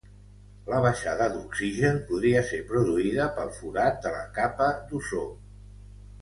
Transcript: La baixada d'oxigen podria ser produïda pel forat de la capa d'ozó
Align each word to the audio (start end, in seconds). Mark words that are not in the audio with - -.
La 0.69 0.77
baixada 0.85 1.27
d'oxigen 1.33 1.99
podria 2.07 2.41
ser 2.53 2.61
produïda 2.71 3.27
pel 3.37 3.53
forat 3.59 4.01
de 4.07 4.15
la 4.17 4.25
capa 4.39 4.71
d'ozó 4.89 5.25